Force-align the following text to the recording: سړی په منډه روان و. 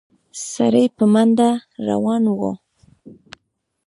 سړی 0.51 0.85
په 0.95 1.03
منډه 1.13 1.49
روان 1.87 2.23
و. 2.37 2.39